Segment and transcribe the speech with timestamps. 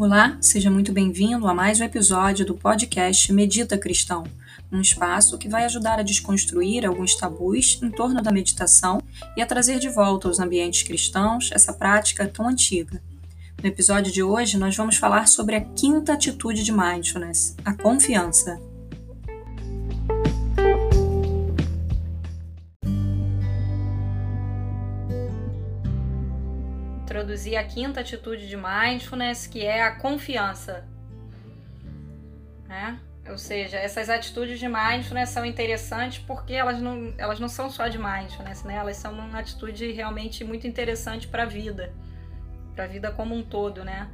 [0.00, 4.24] Olá, seja muito bem-vindo a mais um episódio do podcast Medita Cristão,
[4.72, 9.02] um espaço que vai ajudar a desconstruir alguns tabus em torno da meditação
[9.36, 13.02] e a trazer de volta aos ambientes cristãos essa prática tão antiga.
[13.62, 18.58] No episódio de hoje, nós vamos falar sobre a quinta atitude de mindfulness, a confiança.
[27.20, 30.86] Introduzir a quinta atitude de mindfulness, que é a confiança.
[32.66, 32.98] Né?
[33.28, 37.86] Ou seja, essas atitudes de mindfulness são interessantes porque elas não, elas não são só
[37.88, 38.76] de mindfulness, né?
[38.76, 41.92] Elas são uma atitude realmente muito interessante para a vida,
[42.74, 44.08] para a vida como um todo, né?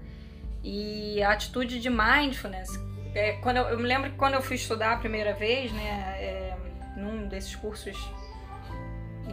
[0.62, 2.68] E a atitude de mindfulness,
[3.15, 6.16] é, quando eu, eu, me lembro que quando eu fui estudar a primeira vez, né,
[6.18, 6.57] é,
[6.96, 7.96] num desses cursos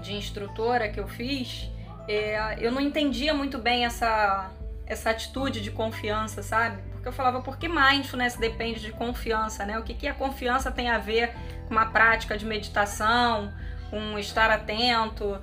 [0.02, 1.70] de instrutora que eu fiz,
[2.08, 4.52] é, eu não entendia muito bem essa,
[4.86, 6.82] essa atitude de confiança, sabe?
[6.92, 9.78] Porque eu falava, por que mindfulness depende de confiança, né?
[9.78, 11.34] O que, que a confiança tem a ver
[11.68, 13.54] com uma prática de meditação,
[13.90, 15.40] com estar atento?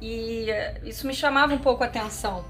[0.00, 0.46] E
[0.84, 2.44] isso me chamava um pouco a atenção.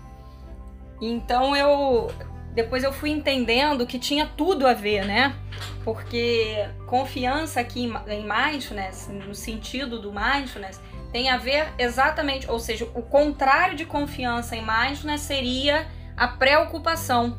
[1.01, 2.11] Então eu
[2.55, 5.37] depois eu fui entendendo que tinha tudo a ver, né?
[5.85, 10.81] Porque confiança aqui em mindfulness, no sentido do mindfulness,
[11.13, 17.39] tem a ver exatamente, ou seja, o contrário de confiança em mindfulness seria a preocupação.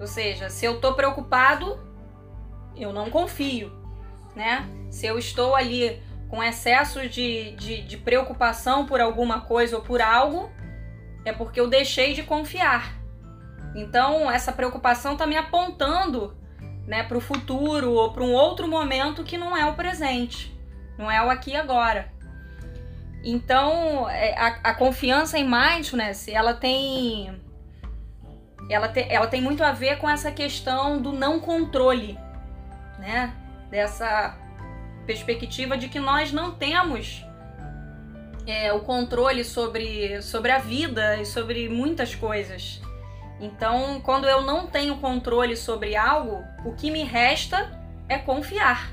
[0.00, 1.78] Ou seja, se eu estou preocupado,
[2.74, 3.72] eu não confio,
[4.34, 4.66] né?
[4.90, 10.00] Se eu estou ali com excesso de, de, de preocupação por alguma coisa ou por
[10.00, 10.50] algo,
[11.24, 13.05] é porque eu deixei de confiar.
[13.76, 16.34] Então, essa preocupação está me apontando
[16.86, 20.58] né, para o futuro ou para um outro momento que não é o presente,
[20.96, 22.10] não é o aqui e agora.
[23.22, 27.38] Então, é, a, a confiança em mindfulness, ela tem
[28.70, 32.18] ela, te, ela tem muito a ver com essa questão do não controle,
[32.98, 33.34] né?
[33.70, 34.36] Dessa
[35.06, 37.24] perspectiva de que nós não temos
[38.46, 42.80] é, o controle sobre, sobre a vida e sobre muitas coisas.
[43.40, 47.70] Então, quando eu não tenho controle sobre algo, o que me resta
[48.08, 48.92] é confiar,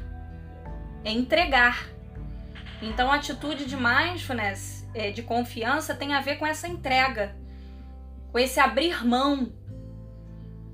[1.03, 1.87] é entregar.
[2.81, 7.35] Então, a atitude de mindfulness, é, de confiança, tem a ver com essa entrega,
[8.31, 9.53] com esse abrir mão,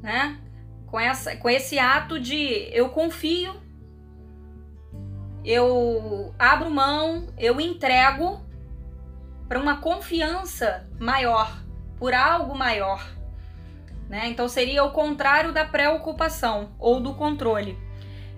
[0.02, 0.40] né?
[0.88, 3.54] Com, essa, com esse ato de eu confio,
[5.46, 8.44] eu abro mão, eu entrego
[9.48, 11.64] para uma confiança maior,
[11.98, 13.19] por algo maior.
[14.10, 14.28] Né?
[14.28, 17.78] Então seria o contrário da preocupação ou do controle.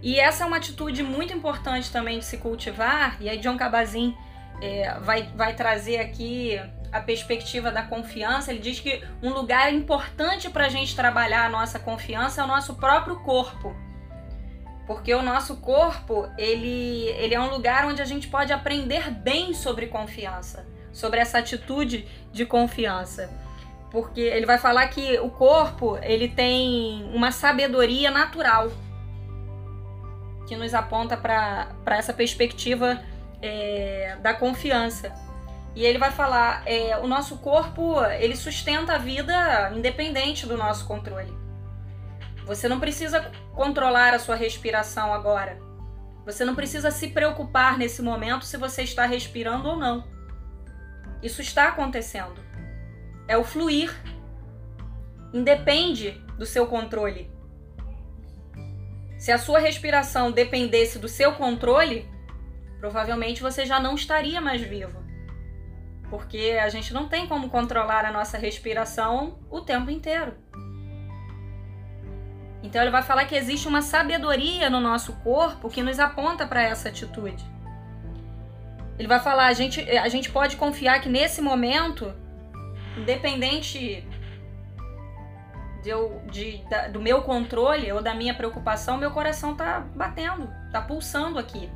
[0.03, 4.15] E essa é uma atitude muito importante também de se cultivar, e aí John Cabazin
[4.61, 6.59] é, vai, vai trazer aqui
[6.91, 8.51] a perspectiva da confiança.
[8.51, 12.47] Ele diz que um lugar importante para a gente trabalhar a nossa confiança é o
[12.47, 13.75] nosso próprio corpo.
[14.85, 19.53] Porque o nosso corpo, ele, ele é um lugar onde a gente pode aprender bem
[19.53, 23.29] sobre confiança, sobre essa atitude de confiança.
[23.91, 28.71] Porque ele vai falar que o corpo, ele tem uma sabedoria natural
[30.47, 33.01] que nos aponta para essa perspectiva
[33.41, 35.13] é, da confiança.
[35.75, 40.85] E ele vai falar, é, o nosso corpo ele sustenta a vida independente do nosso
[40.85, 41.33] controle.
[42.45, 45.57] Você não precisa controlar a sua respiração agora.
[46.25, 50.03] Você não precisa se preocupar nesse momento se você está respirando ou não.
[51.23, 52.50] Isso está acontecendo.
[53.31, 53.95] É o fluir.
[55.33, 57.31] Independe do seu controle.
[59.17, 62.09] Se a sua respiração dependesse do seu controle,
[62.81, 65.01] provavelmente você já não estaria mais vivo.
[66.09, 70.33] Porque a gente não tem como controlar a nossa respiração o tempo inteiro.
[72.61, 76.63] Então ele vai falar que existe uma sabedoria no nosso corpo que nos aponta para
[76.63, 77.45] essa atitude.
[78.99, 82.13] Ele vai falar, a gente, a gente pode confiar que nesse momento,
[82.97, 84.05] independente
[85.81, 90.47] de eu, de, da, do meu controle ou da minha preocupação, meu coração tá batendo,
[90.71, 91.69] tá pulsando aqui.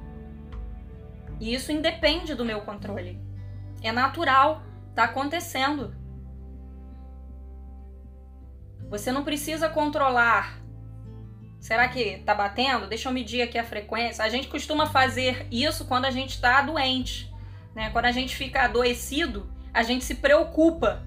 [1.40, 3.20] E isso independe do meu controle.
[3.82, 4.62] É natural,
[4.94, 5.94] tá acontecendo.
[8.90, 10.60] Você não precisa controlar.
[11.60, 12.88] Será que tá batendo?
[12.88, 14.24] Deixa eu medir aqui a frequência.
[14.24, 17.34] A gente costuma fazer isso quando a gente está doente,
[17.74, 17.90] né?
[17.90, 21.04] Quando a gente fica adoecido, a gente se preocupa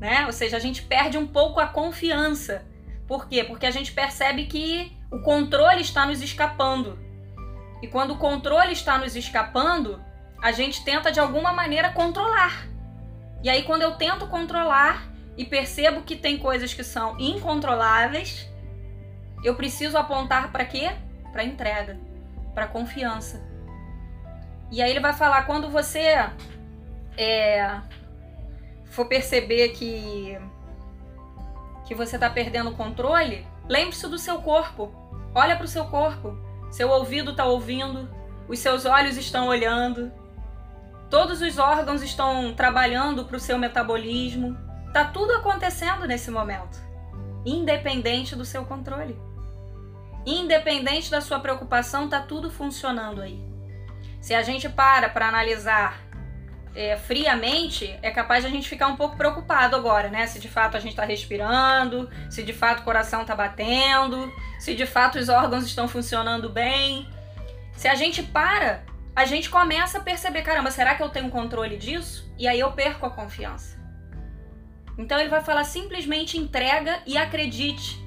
[0.00, 0.24] né?
[0.26, 2.64] Ou seja, a gente perde um pouco a confiança.
[3.06, 3.44] Por quê?
[3.44, 6.98] Porque a gente percebe que o controle está nos escapando.
[7.82, 10.02] E quando o controle está nos escapando,
[10.42, 12.66] a gente tenta de alguma maneira controlar.
[13.42, 18.46] E aí, quando eu tento controlar, e percebo que tem coisas que são incontroláveis,
[19.42, 20.90] eu preciso apontar para quê?
[21.32, 21.98] Para entrega,
[22.54, 23.42] para confiança.
[24.70, 26.28] E aí ele vai falar quando você
[27.16, 27.80] é,
[28.90, 30.38] for perceber que
[31.86, 34.94] que você está perdendo o controle, lembre-se do seu corpo.
[35.34, 36.38] Olha para o seu corpo.
[36.70, 38.08] Seu ouvido está ouvindo,
[38.48, 40.12] os seus olhos estão olhando,
[41.10, 44.56] todos os órgãos estão trabalhando para o seu metabolismo.
[44.92, 46.78] Tá tudo acontecendo nesse momento,
[47.44, 49.20] independente do seu controle.
[50.24, 53.40] Independente da sua preocupação, tá tudo funcionando aí.
[54.20, 56.09] Se a gente para para analisar
[56.74, 60.26] é, friamente, é capaz de a gente ficar um pouco preocupado agora, né?
[60.26, 64.74] Se de fato a gente está respirando, se de fato o coração está batendo, se
[64.74, 67.08] de fato os órgãos estão funcionando bem.
[67.76, 68.84] Se a gente para,
[69.16, 72.32] a gente começa a perceber: caramba, será que eu tenho controle disso?
[72.38, 73.78] E aí eu perco a confiança.
[74.96, 77.98] Então ele vai falar simplesmente entrega e acredite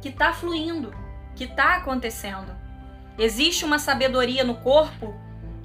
[0.00, 0.94] que está fluindo,
[1.34, 2.56] que está acontecendo.
[3.18, 5.14] Existe uma sabedoria no corpo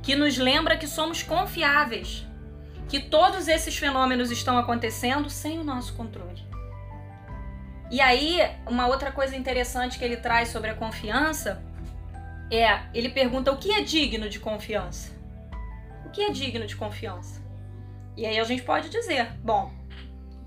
[0.05, 2.27] que nos lembra que somos confiáveis,
[2.87, 6.45] que todos esses fenômenos estão acontecendo sem o nosso controle.
[7.89, 11.63] E aí, uma outra coisa interessante que ele traz sobre a confiança
[12.51, 15.11] é, ele pergunta o que é digno de confiança?
[16.05, 17.43] O que é digno de confiança?
[18.15, 19.73] E aí a gente pode dizer, bom,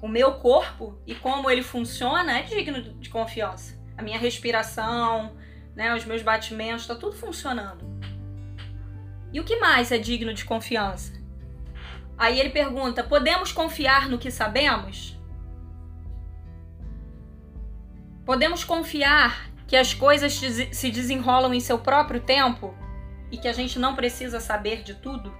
[0.00, 3.76] o meu corpo e como ele funciona é digno de confiança.
[3.96, 5.37] A minha respiração,
[5.75, 7.98] né, os meus batimentos, está tudo funcionando.
[9.33, 11.13] E o que mais é digno de confiança?
[12.17, 15.17] Aí ele pergunta: podemos confiar no que sabemos?
[18.25, 22.75] Podemos confiar que as coisas se desenrolam em seu próprio tempo
[23.31, 25.33] e que a gente não precisa saber de tudo?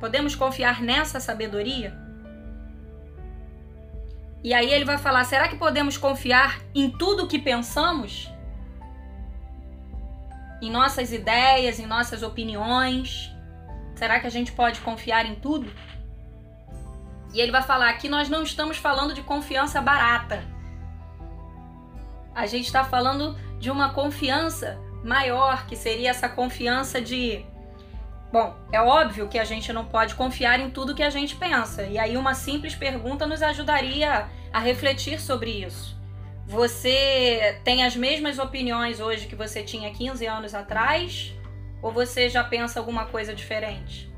[0.00, 1.96] Podemos confiar nessa sabedoria?
[4.42, 8.30] E aí ele vai falar: será que podemos confiar em tudo o que pensamos?
[10.60, 13.30] Em nossas ideias, em nossas opiniões?
[13.94, 15.70] Será que a gente pode confiar em tudo?
[17.32, 20.42] E ele vai falar que nós não estamos falando de confiança barata.
[22.34, 27.44] A gente está falando de uma confiança maior, que seria essa confiança de.
[28.32, 31.84] Bom, é óbvio que a gente não pode confiar em tudo que a gente pensa,
[31.84, 35.96] e aí uma simples pergunta nos ajudaria a refletir sobre isso.
[36.46, 41.34] Você tem as mesmas opiniões hoje que você tinha 15 anos atrás?
[41.82, 44.12] Ou você já pensa alguma coisa diferente?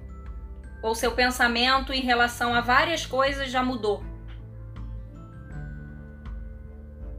[0.82, 4.04] Ou seu pensamento em relação a várias coisas já mudou?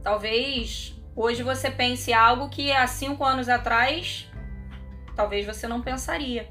[0.02, 4.30] Talvez hoje você pense algo que há cinco anos atrás
[5.16, 6.48] talvez você não pensaria.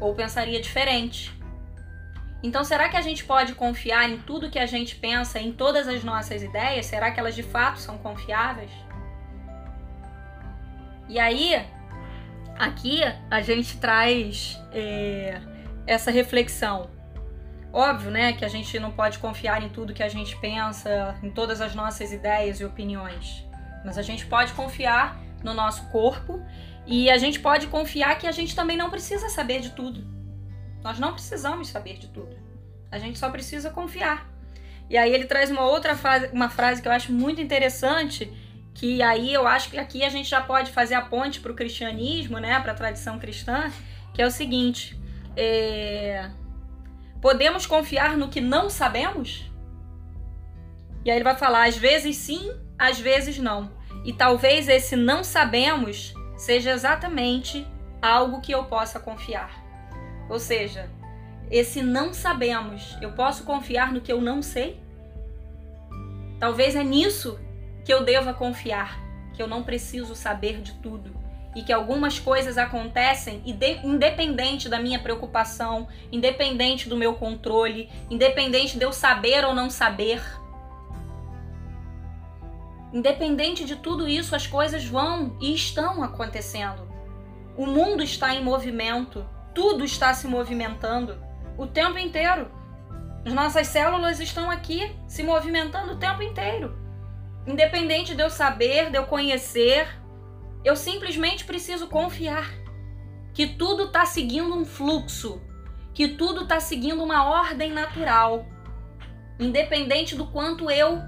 [0.00, 1.38] Ou pensaria diferente.
[2.42, 5.88] Então, será que a gente pode confiar em tudo que a gente pensa, em todas
[5.88, 6.86] as nossas ideias?
[6.86, 8.70] Será que elas de fato são confiáveis?
[11.08, 11.60] E aí,
[12.56, 13.00] aqui
[13.30, 15.40] a gente traz é,
[15.86, 16.90] essa reflexão.
[17.72, 21.30] Óbvio, né, que a gente não pode confiar em tudo que a gente pensa, em
[21.30, 23.44] todas as nossas ideias e opiniões.
[23.84, 26.40] Mas a gente pode confiar no nosso corpo
[26.86, 30.17] e a gente pode confiar que a gente também não precisa saber de tudo.
[30.82, 32.36] Nós não precisamos saber de tudo.
[32.90, 34.28] A gente só precisa confiar.
[34.88, 38.32] E aí ele traz uma outra frase, uma frase que eu acho muito interessante,
[38.74, 41.54] que aí eu acho que aqui a gente já pode fazer a ponte para o
[41.54, 43.70] cristianismo, né, para a tradição cristã,
[44.14, 44.98] que é o seguinte:
[45.36, 46.30] é...
[47.20, 49.50] podemos confiar no que não sabemos?
[51.04, 53.70] E aí ele vai falar, às vezes sim, às vezes não.
[54.04, 57.66] E talvez esse não sabemos seja exatamente
[58.00, 59.67] algo que eu possa confiar.
[60.28, 60.90] Ou seja,
[61.50, 64.80] esse não sabemos, eu posso confiar no que eu não sei?
[66.38, 67.38] Talvez é nisso
[67.84, 69.00] que eu deva confiar,
[69.34, 71.16] que eu não preciso saber de tudo
[71.56, 73.42] e que algumas coisas acontecem
[73.82, 80.22] independente da minha preocupação, independente do meu controle, independente de eu saber ou não saber.
[82.92, 86.86] Independente de tudo isso, as coisas vão e estão acontecendo.
[87.56, 89.26] O mundo está em movimento
[89.58, 91.18] tudo está se movimentando
[91.56, 92.48] o tempo inteiro.
[93.26, 96.78] As nossas células estão aqui se movimentando o tempo inteiro.
[97.44, 99.88] Independente de eu saber, de eu conhecer,
[100.64, 102.48] eu simplesmente preciso confiar
[103.34, 105.42] que tudo está seguindo um fluxo,
[105.92, 108.46] que tudo está seguindo uma ordem natural,
[109.40, 111.02] independente do quanto eu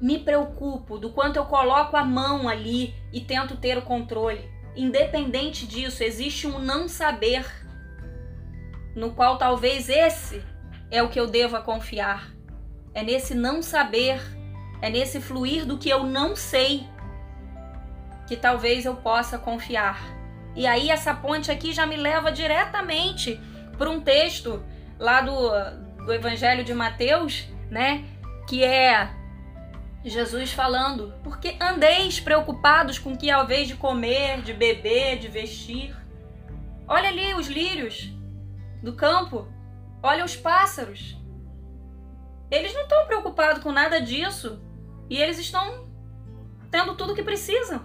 [0.00, 4.54] me preocupo, do quanto eu coloco a mão ali e tento ter o controle.
[4.76, 7.46] Independente disso, existe um não saber,
[8.94, 10.42] no qual talvez esse
[10.90, 12.30] é o que eu devo confiar.
[12.92, 14.20] É nesse não saber,
[14.82, 16.86] é nesse fluir do que eu não sei
[18.26, 19.98] que talvez eu possa confiar.
[20.54, 23.40] E aí essa ponte aqui já me leva diretamente
[23.78, 24.62] para um texto
[24.98, 28.04] lá do, do Evangelho de Mateus, né?
[28.48, 29.10] Que é
[30.08, 35.96] Jesus falando: Porque andeis preocupados com que ao vez de comer, de beber, de vestir.
[36.86, 38.12] Olha ali os lírios
[38.80, 39.48] do campo,
[40.00, 41.16] olha os pássaros.
[42.48, 44.62] Eles não estão preocupados com nada disso
[45.10, 45.88] e eles estão
[46.70, 47.84] tendo tudo o que precisam.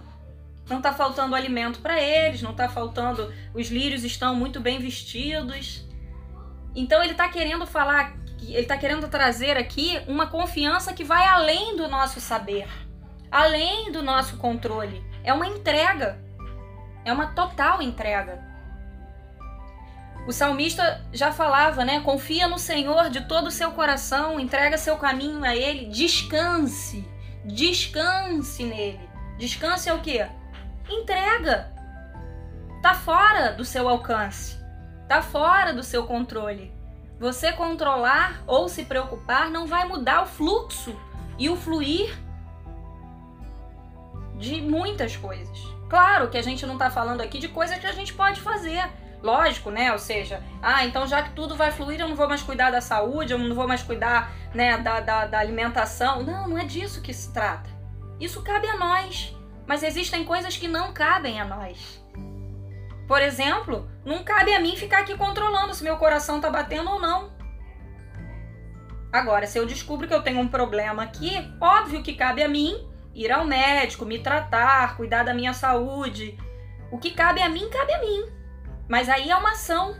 [0.68, 3.34] Não está faltando alimento para eles, não está faltando.
[3.52, 5.84] Os lírios estão muito bem vestidos.
[6.72, 8.16] Então ele está querendo falar,
[8.50, 12.68] ele está querendo trazer aqui uma confiança que vai além do nosso saber,
[13.30, 15.04] além do nosso controle.
[15.22, 16.18] É uma entrega,
[17.04, 18.42] é uma total entrega.
[20.26, 22.00] O salmista já falava, né?
[22.00, 27.08] Confia no Senhor de todo o seu coração, entrega seu caminho a Ele, descanse,
[27.44, 29.10] descanse nele.
[29.38, 30.26] Descanse é o quê?
[30.88, 31.72] Entrega.
[32.80, 34.56] Tá fora do seu alcance,
[35.08, 36.72] tá fora do seu controle.
[37.18, 40.94] Você controlar ou se preocupar não vai mudar o fluxo
[41.38, 42.16] e o fluir
[44.38, 45.58] de muitas coisas.
[45.88, 48.82] Claro que a gente não está falando aqui de coisas que a gente pode fazer.
[49.22, 49.92] Lógico, né?
[49.92, 52.80] Ou seja, ah, então já que tudo vai fluir, eu não vou mais cuidar da
[52.80, 56.24] saúde, eu não vou mais cuidar né, da, da, da alimentação.
[56.24, 57.70] Não, não é disso que se trata.
[58.18, 59.36] Isso cabe a nós.
[59.66, 62.02] Mas existem coisas que não cabem a nós.
[63.06, 67.00] Por exemplo, não cabe a mim ficar aqui controlando se meu coração tá batendo ou
[67.00, 67.32] não.
[69.12, 72.88] Agora, se eu descubro que eu tenho um problema aqui, óbvio que cabe a mim
[73.14, 76.38] ir ao médico, me tratar, cuidar da minha saúde.
[76.90, 78.24] O que cabe a mim, cabe a mim.
[78.88, 79.94] Mas aí é uma ação.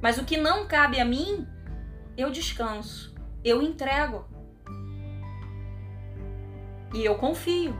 [0.00, 1.48] Mas o que não cabe a mim,
[2.16, 4.26] eu descanso, eu entrego.
[6.92, 7.74] E eu confio.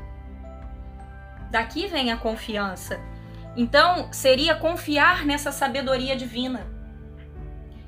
[1.51, 2.99] Daqui vem a confiança.
[3.57, 6.67] Então, seria confiar nessa sabedoria divina.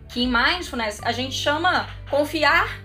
[0.08, 2.80] Que em mindfulness a gente chama confiar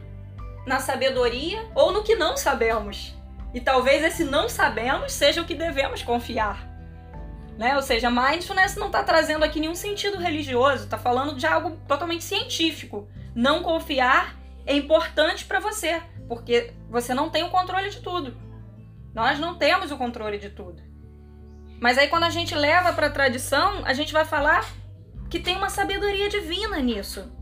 [0.65, 3.15] na sabedoria ou no que não sabemos.
[3.53, 6.67] E talvez esse não sabemos seja o que devemos confiar.
[7.57, 7.75] Né?
[7.75, 12.23] Ou seja, mindfulness não está trazendo aqui nenhum sentido religioso, está falando de algo totalmente
[12.23, 13.07] científico.
[13.35, 14.35] Não confiar
[14.65, 18.35] é importante para você, porque você não tem o controle de tudo.
[19.13, 20.90] Nós não temos o controle de tudo.
[21.81, 24.71] Mas aí quando a gente leva para a tradição, a gente vai falar
[25.27, 27.35] que tem uma sabedoria divina nisso.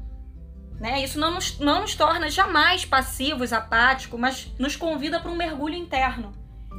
[0.79, 1.03] Né?
[1.03, 5.75] Isso não nos, não nos torna jamais passivos, apáticos, mas nos convida para um mergulho
[5.75, 6.31] interno.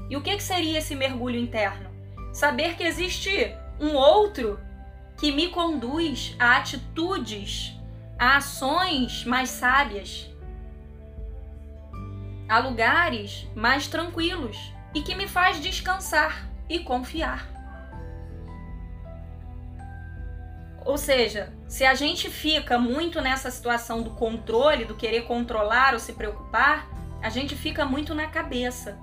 [0.09, 1.91] E o que, que seria esse mergulho interno?
[2.33, 4.59] Saber que existe um outro
[5.19, 7.79] que me conduz a atitudes,
[8.19, 10.31] a ações mais sábias,
[12.49, 14.57] a lugares mais tranquilos
[14.95, 17.47] e que me faz descansar e confiar.
[20.87, 26.01] Ou seja, se a gente fica muito nessa situação do controle, do querer controlar ou
[26.01, 26.89] se preocupar,
[27.21, 28.99] a gente fica muito na cabeça,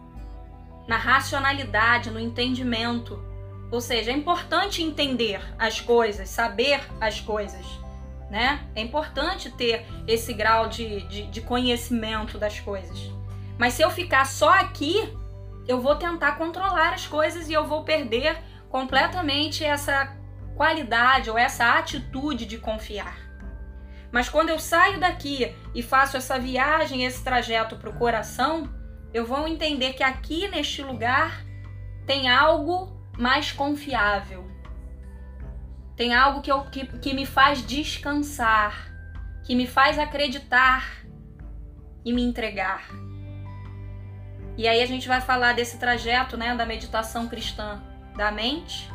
[0.88, 3.22] na racionalidade, no entendimento.
[3.70, 7.66] Ou seja, é importante entender as coisas, saber as coisas,
[8.32, 8.66] né?
[8.74, 13.12] É importante ter esse grau de, de, de conhecimento das coisas.
[13.58, 15.14] Mas se eu ficar só aqui,
[15.68, 18.38] eu vou tentar controlar as coisas e eu vou perder
[18.70, 20.16] completamente essa
[20.56, 23.18] qualidade ou essa atitude de confiar.
[24.12, 28.70] Mas quando eu saio daqui e faço essa viagem, esse trajeto para o coração,
[29.14, 31.44] eu vou entender que aqui neste lugar
[32.06, 34.50] tem algo mais confiável.
[35.96, 38.94] Tem algo que, eu, que, que me faz descansar,
[39.44, 41.04] que me faz acreditar
[42.06, 42.88] e me entregar.
[44.58, 47.80] E aí a gente vai falar desse trajeto, né, da meditação cristã,
[48.16, 48.92] da mente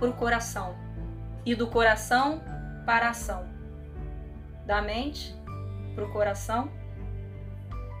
[0.00, 0.76] para o coração
[1.46, 2.42] e do coração
[2.84, 3.48] para a ação.
[4.66, 5.32] Da mente
[5.94, 6.68] para o coração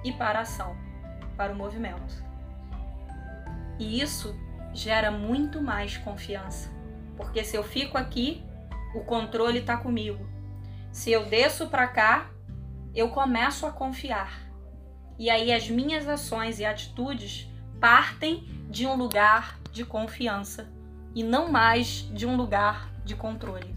[0.04, 0.76] e para a ação,
[1.36, 2.24] para o movimento.
[3.78, 4.34] E isso
[4.72, 6.68] gera muito mais confiança,
[7.16, 8.44] porque se eu fico aqui,
[8.92, 10.26] o controle está comigo.
[10.90, 12.30] Se eu desço para cá,
[12.92, 14.43] eu começo a confiar
[15.18, 17.48] e aí as minhas ações e atitudes
[17.80, 20.68] partem de um lugar de confiança
[21.14, 23.74] e não mais de um lugar de controle.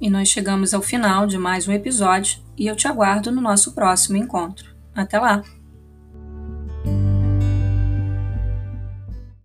[0.00, 3.74] E nós chegamos ao final de mais um episódio e eu te aguardo no nosso
[3.74, 4.74] próximo encontro.
[4.94, 5.42] Até lá!